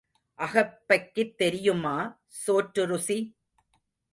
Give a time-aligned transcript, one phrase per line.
[0.39, 1.93] அகப்பைக்குத் தெரியுமா
[2.41, 3.19] சோற்று ருசி?